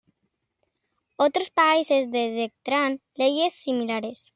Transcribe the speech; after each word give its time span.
Otros 1.17 1.51
países 1.51 2.09
decretaron 2.09 3.01
leyes 3.13 3.53
similares. 3.53 4.29